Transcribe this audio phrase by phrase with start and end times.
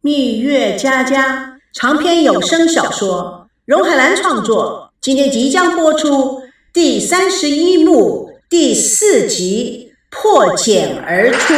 [0.00, 6.40] 蜜月佳佳长篇有声小说，荣海兰创作，今天即将播出
[6.72, 11.52] 第三十一幕第四集《破茧而出》。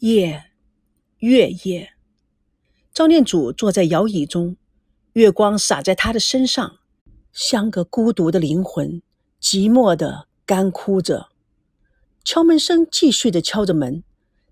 [0.00, 0.44] 夜，
[1.20, 1.92] 月夜，
[2.92, 4.56] 赵念祖坐在摇椅中，
[5.14, 6.80] 月光洒在他的身上，
[7.32, 9.00] 像个孤独的灵魂，
[9.40, 11.31] 寂寞的干枯着。
[12.24, 14.04] 敲门声继续的敲着门，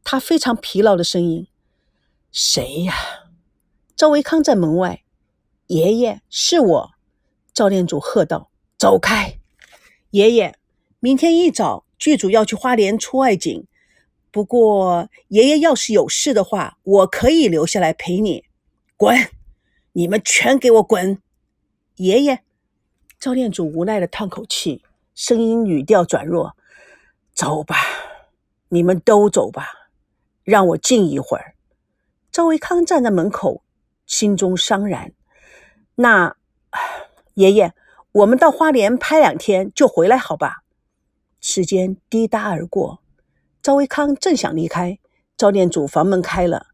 [0.02, 1.46] 他非常疲劳的声音
[2.32, 2.94] ：“谁呀？”
[3.94, 5.02] 赵维康在门外。
[5.68, 6.90] “爷爷，是我。”
[7.54, 9.38] 赵念祖喝道，“走开！”
[10.10, 10.56] 爷爷，
[10.98, 13.66] 明天一早剧组要去花莲出外景，
[14.32, 18.44] 不过爷爷要是有事的话，我可以留下来陪你。
[18.96, 19.16] 滚！
[19.92, 21.22] 你们全给我滚！
[21.96, 22.40] 爷爷，
[23.18, 24.82] 赵念祖无奈的叹口气，
[25.14, 26.56] 声音语调转弱。
[27.40, 27.74] 走吧，
[28.68, 29.66] 你们都走吧，
[30.44, 31.54] 让我静一会儿。
[32.30, 33.62] 赵维康站在门口，
[34.04, 35.14] 心中伤然。
[35.94, 36.36] 那
[37.32, 37.72] 爷爷，
[38.12, 40.64] 我们到花莲拍两天就回来，好吧？
[41.40, 43.00] 时间滴答而过，
[43.62, 44.98] 赵维康正想离开，
[45.34, 46.66] 赵念祖房门开了，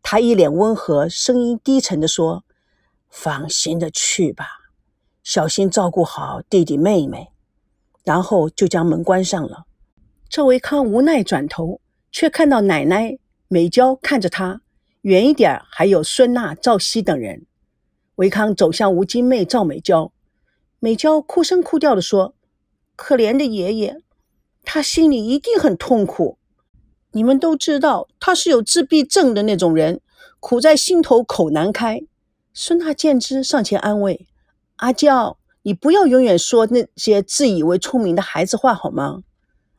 [0.00, 2.44] 他一脸温和，声音低沉的说
[3.10, 4.46] ：“放心的去吧，
[5.24, 7.32] 小心照顾好弟弟妹妹。”
[8.06, 9.64] 然后就将门关上了。
[10.28, 11.80] 赵维康无奈转头，
[12.10, 14.62] 却看到奶奶美娇看着他，
[15.02, 17.46] 远一点还有孙娜、赵熙等人。
[18.16, 20.12] 维康走向吴金妹、赵美娇，
[20.80, 22.34] 美娇哭声哭调地说
[22.96, 23.96] ：“可怜的爷爷，
[24.64, 26.38] 他心里一定很痛苦。
[27.12, 30.00] 你们都知道他是有自闭症的那种人，
[30.40, 32.02] 苦在心头口难开。”
[32.52, 34.26] 孙娜见之上前安慰
[34.76, 39.22] ：“阿娇，你不要永远说那些自以为聪明的孩子话好吗？”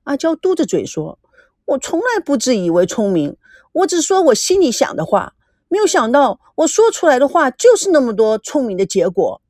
[0.05, 1.19] 阿娇嘟着嘴说
[1.65, 3.37] ：“我从来不自以为聪明，
[3.73, 5.33] 我只说我心里想的话。
[5.67, 9.41] 没有想到我说出来的话就是那么多聪明的结果。”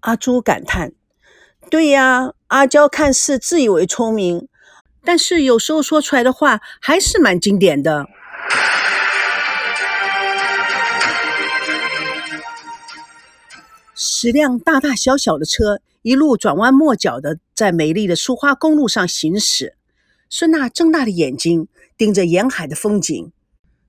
[0.00, 0.92] 阿朱感叹
[1.70, 4.48] ：“对呀，阿娇看似自以为聪明，
[5.04, 8.06] 但是有时候说出来的话还是蛮经典的。”
[13.96, 19.76] 十辆大大小小的车一路转弯抹角的在美丽的苏花公路上行驶。
[20.36, 23.30] 孙娜睁大了眼睛盯着沿海的风景，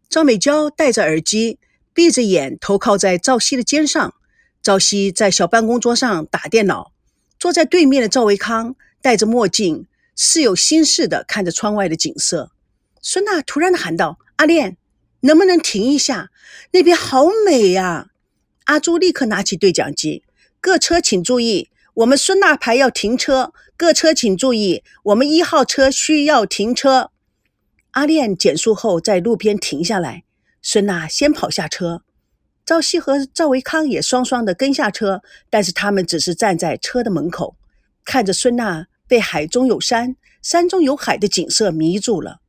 [0.08, 1.58] 赵美娇戴着耳机，
[1.92, 4.14] 闭着眼，头靠在赵熙的肩上。
[4.62, 6.92] 赵熙在小办公桌上打电脑，
[7.40, 12.52] 坐在对面的赵维康戴着墨镜，似有心事的看着窗外的景色。
[13.02, 14.78] 孙娜突然的喊道：“阿恋，
[15.22, 16.30] 能不能停一下？
[16.74, 18.12] 那边好美呀！”
[18.66, 20.22] 阿朱立刻拿起对讲机
[20.62, 27.10] ：“各车请注意。”我们孙娜牌要停车，各车请注意，我们一号车需要停车。
[27.92, 30.26] 阿恋减速后在路边停下来，
[30.62, 32.02] 孙娜先跑下车，
[32.66, 37.56] 赵熙和赵维康也双双的跟下车，但是他们只是站在车的门口，
[38.04, 42.42] 看着孙娜被海中有山、山中有海的景色迷住了。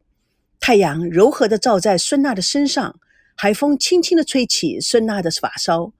[0.59, 2.99] 太阳柔和的照在孙娜的身上，
[3.37, 5.93] 海风轻轻的吹起孙娜的发梢。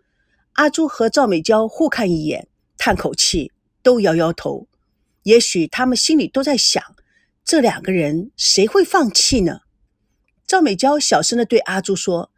[0.55, 2.49] 阿朱和赵美娇互看一眼。
[2.87, 3.51] 叹口气，
[3.83, 4.69] 都摇摇头。
[5.25, 6.81] 也许他们心里都在想：
[7.45, 9.63] 这两个人谁会放弃呢？
[10.47, 12.31] 赵美娇小声的对阿朱说：“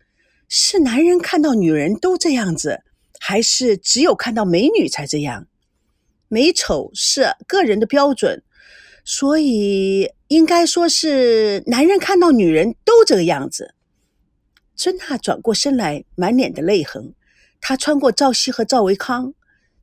[0.48, 2.82] 是男人看到女人都这样子，
[3.20, 5.48] 还是只有看到美女才这样？
[6.28, 8.42] 美丑是个人的标准，
[9.04, 13.75] 所以应该说是男人看到女人都这个样子。”
[14.75, 17.12] 孙娜转过身来，满脸的泪痕。
[17.60, 19.34] 她穿过赵熙和赵维康。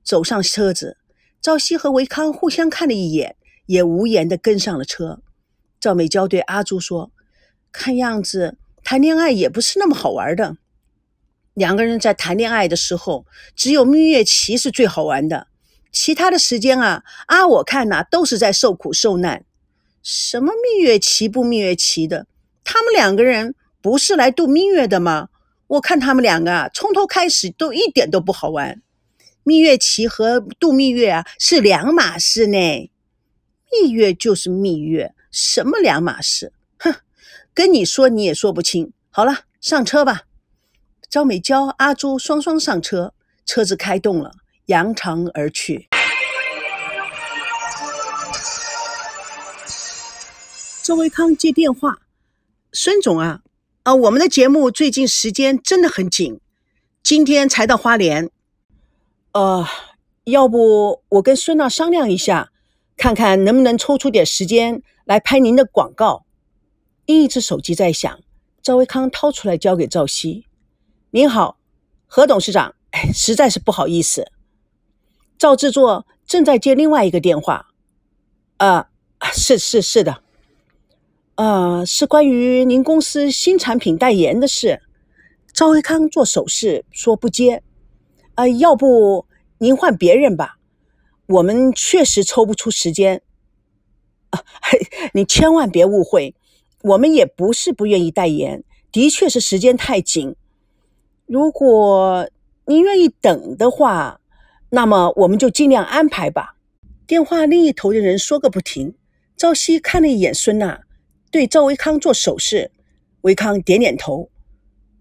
[0.06, 0.98] 走上车子，
[1.42, 3.36] 赵熙和维康互相看了一眼，
[3.66, 5.20] 也无言的跟上了车。
[5.80, 7.12] 赵美娇对阿朱说
[7.74, 10.58] ：“看样子谈恋爱也不是那么好玩的。
[11.56, 15.48] 两个人在谈恋爱的时候，只有蜜月期是最好玩的，
[15.92, 19.44] 其他的时间啊，啊，我看呐，都是在受苦受难。
[20.04, 22.28] 什么蜜月期不蜜月期的？
[22.64, 25.30] 他们两个人不是来度蜜月的吗？
[25.66, 28.84] 我看他们两个啊，从头开始都一点都不好玩。”
[29.48, 32.90] 蜜月期和度蜜月啊是两码事呢，
[33.72, 36.52] 蜜月就是蜜月，什么两码事？
[36.80, 36.96] 哼，
[37.54, 38.92] 跟你说你也说不清。
[39.12, 40.24] 好了，上车吧。
[41.08, 43.14] 赵美娇、阿朱双双上车，
[43.46, 44.32] 车子开动了，
[44.66, 45.88] 扬长而去。
[50.82, 52.00] 周维康接电话
[52.74, 53.42] ：“孙总啊，
[53.84, 56.40] 啊，我们的节目最近时间真的很紧，
[57.04, 58.32] 今天才到花莲。”
[59.36, 59.68] 呃，
[60.24, 62.54] 要不我跟孙娜商量一下，
[62.96, 66.26] 看看能不能抽出点时间来拍您的广告。
[67.06, 68.18] 另一只手机在响，
[68.62, 70.46] 赵维康掏出来交给赵熙
[71.12, 71.58] ：“您好，
[72.08, 74.32] 何董事长，哎，实在是不好意思。”
[75.38, 77.68] 赵制作正在接另外一个电话。
[78.56, 78.88] 啊，
[79.34, 80.22] 是是是的，
[81.36, 84.82] 呃，是关于您公司新产品代言的事。
[85.52, 87.62] 赵维康做手势说不接。
[88.36, 89.26] 呃，要不
[89.58, 90.58] 您换别人吧，
[91.28, 93.22] 我们确实抽不出时间。
[94.30, 94.44] 啊，
[95.14, 96.36] 你千万别误会，
[96.82, 100.36] 我们也不是不愿意代言，的确是时间太紧。
[101.26, 102.30] 如果
[102.66, 104.20] 您愿意等的话，
[104.70, 106.56] 那么我们就尽量安排吧。
[107.08, 108.96] 电话另一头的人说个不停。
[109.38, 110.82] 朝夕看了一眼孙娜，
[111.30, 112.72] 对赵维康做手势，
[113.22, 114.30] 维康点点头。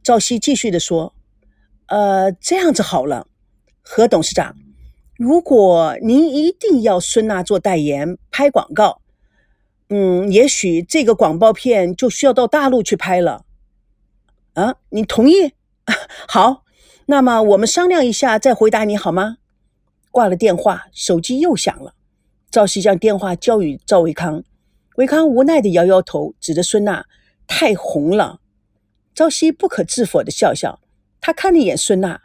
[0.03, 1.14] 朝夕继续的说
[1.87, 3.27] ：“呃，这样子好了，
[3.83, 4.57] 何董事长，
[5.17, 9.03] 如果您一定要孙娜做代言拍广告，
[9.91, 13.45] 嗯，也许这个广告片就需要到大陆去拍了。
[14.55, 15.53] 啊，你同意？
[16.27, 16.65] 好，
[17.07, 19.37] 那么我们商量一下再回答你好吗？”
[20.11, 21.95] 挂了电话，手机又响了。
[22.51, 24.43] 赵熙将电话交予赵维康，
[24.97, 27.05] 维康无奈的摇摇头，指着孙娜
[27.47, 28.41] ：“太红了。”
[29.13, 30.81] 赵西不可置否的笑笑。
[31.27, 32.21] 他看了一眼孙娜，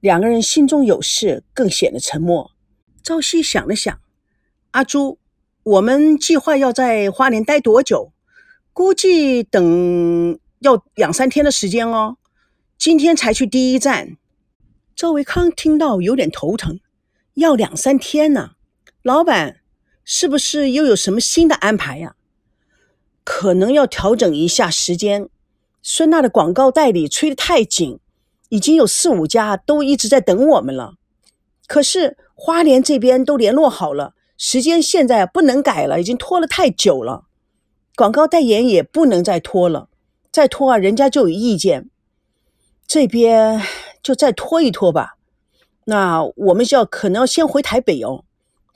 [0.00, 2.50] 两个人心中有事，更显得沉默。
[3.00, 4.00] 赵熙想了想
[4.72, 5.20] ：“阿朱，
[5.62, 8.12] 我们计划要在花莲待多久？
[8.72, 12.16] 估计等要两三天的时间哦。
[12.76, 14.16] 今天才去第一站。”
[14.96, 16.80] 赵维康听到有点头疼。
[17.34, 18.54] 要两三天呢，
[19.04, 19.60] 老板
[20.04, 22.16] 是不是又有什么新的安排呀？
[23.22, 25.28] 可能要调整一下时间。
[25.80, 28.00] 孙娜的广告代理催得太紧，
[28.50, 30.94] 已经有四五家都一直在等我们了。
[31.66, 37.24] 可是花莲这边都联络好了，时间现在不能改了，已经拖了太久了。
[37.96, 39.88] 广告代言也不能再拖了，
[40.30, 41.88] 再拖啊，人家就有意见。
[42.86, 43.62] 这边
[44.02, 45.16] 就再拖一拖吧。
[45.84, 48.24] 那我们就要可能要先回台北哦，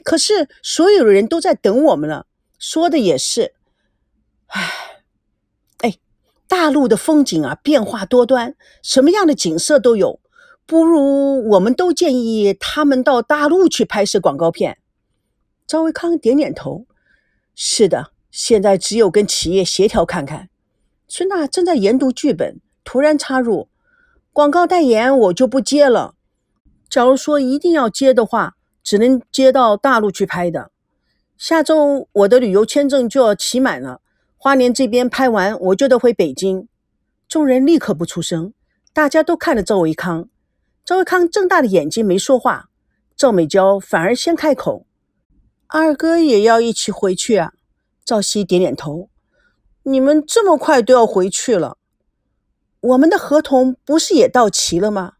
[0.03, 2.27] 可是所有的人都在等我们了。
[2.59, 3.55] 说的也是，
[4.47, 4.94] 唉，
[6.57, 10.21] 大陆的风景啊，变化多端，什么样的景色都有。
[10.65, 14.79] 不如我们都建议他们到大陆去拍摄广告片。
[15.67, 16.87] 赵维康点点头，
[17.57, 20.49] 是的，现在只有跟企业协调看看。
[21.09, 23.69] 孙娜正在研读剧本，突然插入：
[24.33, 26.15] 广告代言我就不接了。
[26.89, 28.55] 假如说一定要接的话，
[28.85, 30.71] 只能接到大陆去拍的。
[31.37, 34.01] 下周我的旅游签证就要期满了，
[34.45, 36.69] 花莲这边拍完我就得回北京。
[37.27, 38.53] 众人立刻不出声，
[38.93, 40.29] 大家都看着赵维康。
[40.85, 42.69] 赵维康睁大了眼睛没说话。
[43.17, 44.85] 赵美娇反而先开口
[45.69, 47.55] ：“二哥也要一起回去啊？”
[48.05, 49.09] 赵熙点点头
[49.85, 51.79] ：“你们这么快都要回去了？
[52.81, 55.15] 我们的合同不是也到期了吗？”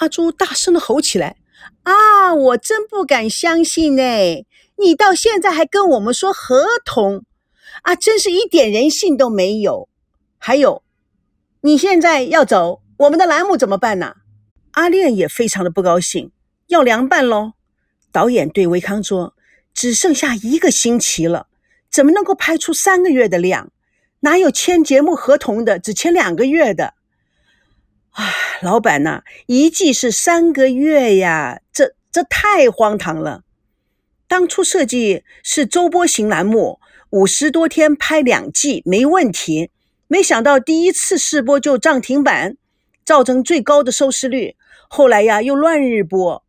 [0.00, 1.38] 阿朱大声的吼起来
[1.84, 4.02] ：“啊，我真不敢相信呢！
[4.76, 7.24] 你到现在还跟我们说合同，
[7.84, 9.88] 啊，真是一点人性都没有！
[10.38, 10.82] 还有，
[11.60, 14.16] 你现在要走，我们的栏目怎么办呢？”
[14.72, 16.32] 阿炼也非常的不高兴，
[16.66, 17.52] 要凉拌喽。
[18.10, 19.34] 导演对维康说
[19.74, 21.46] ：“只剩下一个星期了，
[21.90, 23.70] 怎么能够拍出三个月的量？
[24.20, 26.94] 哪有签节目合同的只签两个月的？”
[28.12, 33.42] 啊，老板呐，一季是三个月呀，这这太荒唐了。
[34.26, 36.80] 当初设计是周播型栏目，
[37.14, 39.70] 五十多天拍两季没问题。
[40.08, 42.56] 没想到第一次试播就涨停板，
[43.04, 44.56] 造成最高的收视率。
[44.88, 46.42] 后来呀，又乱日播。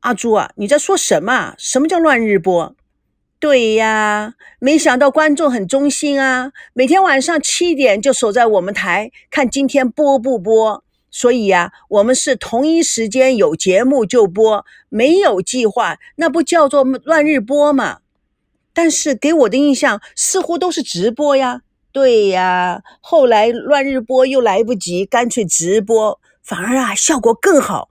[0.00, 1.54] 阿朱啊，你在说什么？
[1.56, 2.74] 什么叫乱日播？
[3.38, 10.82] 对呀，没想到观众很忠心啊，每天晚上七点就守在我们台看今天播不播。
[11.12, 18.00] 所以呀，我们是同一时间有节目就播，没有计划，那不叫做乱日播吗？
[18.72, 21.62] 但是给我的印象似乎都是直播呀。
[21.92, 27.90] 对呀，后来乱日播又来不及，干脆直播，反而啊效果更好。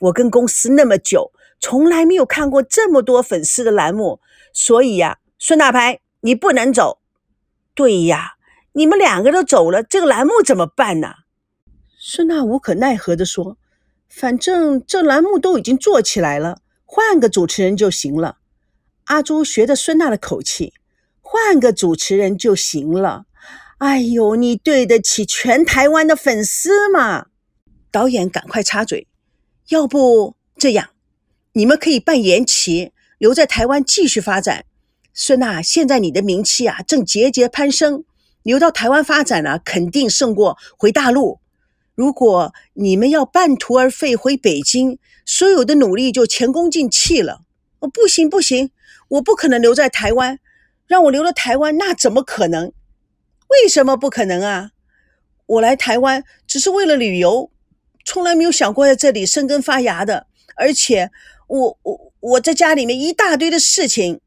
[0.00, 4.20] 我跟公司那么久，从来没有看过这么多粉丝的栏目。
[4.52, 6.98] 所以呀，孙大牌，你不能走。
[7.74, 8.34] 对呀，
[8.72, 11.14] 你们两个都走了，这个栏目怎么办呢？
[11.98, 13.56] 孙娜无可奈何地说
[14.08, 18.37] ：“反正这栏目都已经做起来了，换个主持人就行了。”
[19.08, 20.72] 阿朱学着孙娜的口气
[21.20, 23.26] ：“换个主持人就行了。”
[23.78, 27.26] 哎呦，你对得起全台湾的粉丝吗？
[27.90, 29.06] 导演赶快插嘴
[29.68, 30.90] ：“要不这样，
[31.52, 34.64] 你们可以办延期。”留在台湾继续发展，
[35.12, 38.04] 孙娜，现在你的名气啊正节节攀升，
[38.44, 41.40] 留到台湾发展啊，肯定胜过回大陆。
[41.96, 47.40] 如果你们要半途而废回北京，所有的努力就前功尽弃了。
[47.80, 48.70] 哦，不行不行，
[49.08, 50.38] 我不可能留在台湾，
[50.86, 52.72] 让我留了台湾，那怎么可能？
[53.48, 54.72] 为什么不可能啊？
[55.46, 57.50] 我来台湾只是为了旅游，
[58.04, 60.26] 从来没有想过在这里生根发芽的。
[60.56, 61.10] 而且，
[61.46, 64.20] 我我我在家里面一大堆的事情，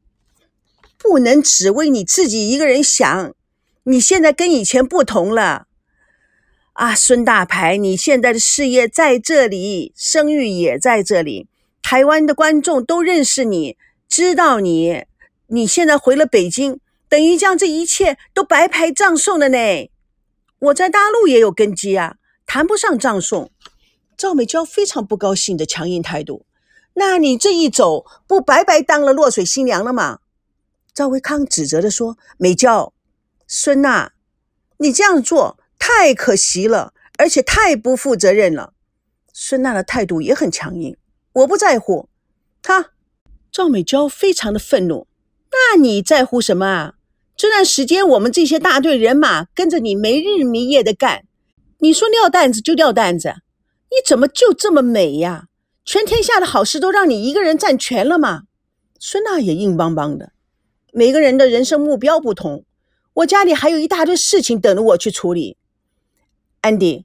[0.98, 3.34] 不能只为你自己一个人想。
[3.84, 5.66] 你现在跟以前不同了，
[6.72, 11.46] 啊，孙大牌，你现在的事业在这里，声誉也在这里。
[11.82, 13.76] 台湾的观众都认识你，
[14.12, 15.06] 知道你。
[15.46, 19.56] 你现在回了北京，等于将这一切都白牌葬送了呢。
[20.58, 23.50] 我在大陆也有根基啊，谈不上葬送。
[24.14, 26.44] 赵美娇非常不高兴的强硬态度。
[26.92, 30.18] 那你这一走，不白白当了落水新娘了吗？
[30.92, 32.92] 赵维康指责的说：“美娇，
[33.48, 34.12] 孙娜，
[34.76, 38.74] 你这样做太可惜了，而且太不负责任了。”
[39.32, 40.98] 孙娜的态度也很强硬。
[41.32, 42.10] 我不在乎，
[42.60, 42.90] 他
[43.52, 45.06] 赵美娇非常的愤怒。
[45.50, 46.94] 那你在乎什么啊？
[47.36, 51.24] 这段时间我们这些大队人马跟着你没日没夜的干，
[51.78, 53.34] 你说撂担子就撂担子，
[53.90, 55.48] 你怎么就这么美呀？
[55.84, 58.44] 全天下的好事都让你一个人占全了吗？
[58.98, 60.32] 孙娜也硬邦邦的。
[60.92, 62.64] 每个人的人生目标不同，
[63.14, 65.58] 我家里还有一大堆事情等着我去处理。
[66.62, 67.04] 安迪，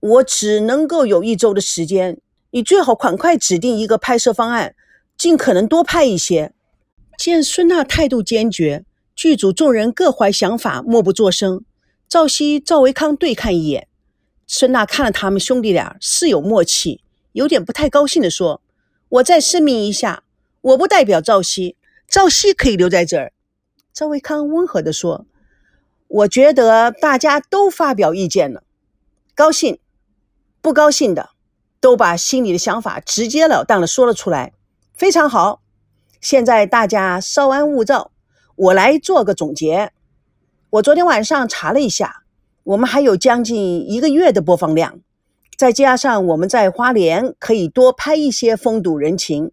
[0.00, 2.18] 我只能够有一周的时间。
[2.52, 4.76] 你最好赶快指定一个拍摄方案，
[5.16, 6.52] 尽可能多拍一些。
[7.16, 11.64] 见孙娜态度坚决，剧组众人各怀想法，默不作声。
[12.08, 13.88] 赵熙、赵维康对看一眼，
[14.46, 17.02] 孙娜看了他们兄弟俩，似有默契，
[17.32, 18.60] 有点不太高兴地说
[19.08, 20.24] ：“我再声明一下，
[20.60, 21.76] 我不代表赵熙，
[22.08, 23.32] 赵熙可以留在这儿。”
[23.94, 25.26] 赵维康温和地说
[26.08, 28.64] ：“我觉得大家都发表意见了，
[29.34, 29.78] 高兴、
[30.60, 31.30] 不高兴的。”
[31.80, 34.54] 都把心里的想法直截了当的说了出来，
[34.96, 35.60] 非常好。
[36.20, 38.12] 现在大家稍安勿躁，
[38.54, 39.90] 我来做个总结。
[40.70, 42.22] 我昨天晚上查了一下，
[42.62, 45.00] 我们还有将近一个月的播放量，
[45.56, 49.50] 再加上我们在花莲可以多拍一些风土人情，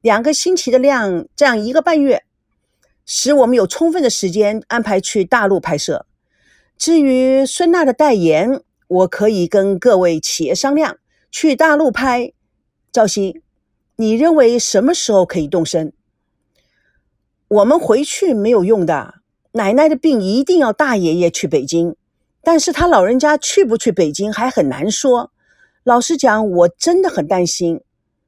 [0.00, 2.22] 两个星期的量，这样一个半月，
[3.04, 6.06] 使我们有充分的时间安排去大陆拍摄。
[6.78, 10.98] 至于孙娜的代言，我可以跟各位企业商量。
[11.28, 12.32] 去大陆拍，
[12.90, 13.42] 赵鑫，
[13.98, 15.94] 你认为什么时候可以动身？
[17.48, 19.14] 我们回去没有用的，
[19.52, 21.96] 奶奶的病一定要大爷爷去北京，
[22.42, 25.30] 但是他老人家去不去北京还很难说。
[25.82, 27.80] 老实讲，我真的很担心。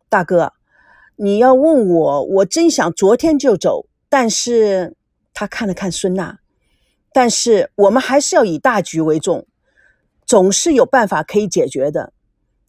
[0.09, 0.55] 大哥，
[1.17, 4.97] 你要问我，我真想昨天就走，但是
[5.35, 6.39] 他看了看孙娜，
[7.13, 9.47] 但是我们还是要以大局为重，
[10.25, 12.15] 总是有办法可以解决的。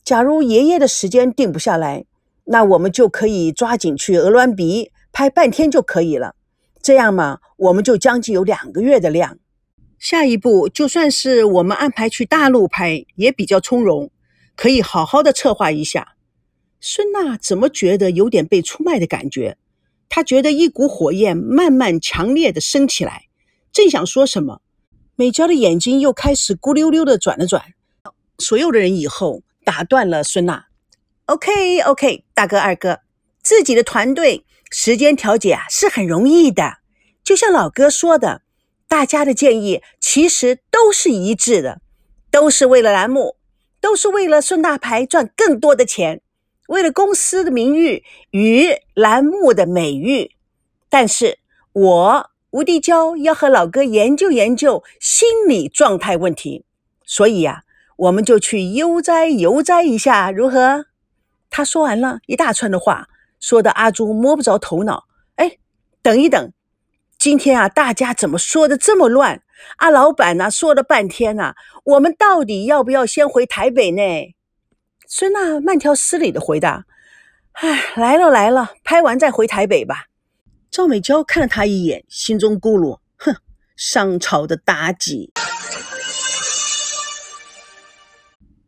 [0.03, 2.03] 假如爷爷的时间定不下来，
[2.51, 6.35] 那我们就可以抓紧去鹅銮鼻拍半天就可以了。
[6.81, 9.37] 这样嘛，我们就将近有两个月的量。
[9.99, 14.09] 下一步就算是我们安排去大陆拍，也比较从容，
[14.55, 16.15] 可以好好的策划一下。
[16.79, 19.57] 孙娜怎么觉得有点被出卖的感觉？
[20.07, 23.25] 她觉得一股火焰慢慢强烈的升起来，
[23.71, 24.61] 正想说什么，
[25.15, 27.63] 美娇的眼睛又开始咕溜溜的转了转。
[28.39, 29.43] 所有的人以后。
[29.65, 30.65] 打断了孙娜。
[31.29, 33.01] OK OK，大哥二哥，
[33.43, 36.77] 自己的团队时间调节啊是很容易的。
[37.23, 38.41] 就像老哥说的，
[38.87, 41.81] 大家的建议其实都是一致的，
[42.31, 43.35] 都是为了栏目，
[43.79, 46.21] 都是为了顺大牌赚更多的钱，
[46.67, 50.31] 为了公司的名誉与栏目的美誉。
[50.89, 51.37] 但是
[51.73, 56.65] 我吴地娇要和老哥研究研究心理状态问题，
[57.05, 57.65] 所以呀。
[58.03, 60.85] 我们就去悠哉悠哉一下，如何？
[61.49, 63.07] 他说完了一大串的话，
[63.39, 65.05] 说的阿朱摸不着头脑。
[65.35, 65.57] 哎，
[66.01, 66.51] 等一等，
[67.17, 69.41] 今天啊，大家怎么说的这么乱？
[69.77, 71.53] 阿老板呢，说了半天呢，
[71.83, 74.01] 我们到底要不要先回台北呢？
[75.07, 76.85] 孙娜慢条斯理的回答
[77.53, 80.05] ：“哎，来了来了，拍完再回台北吧。”
[80.71, 83.35] 赵美娇看了他一眼，心中咕噜：“哼，
[83.75, 85.33] 商朝的妲己。”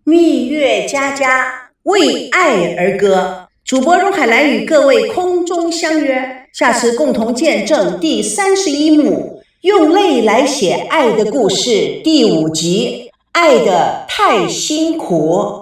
[0.03, 11.69] 蜜月佳佳为爱而歌，主播荣海兰与各位空中相约，下次共同见证第三十一幕《用泪来写爱的故事》
[12.03, 15.60] 第五集《爱的太辛苦》。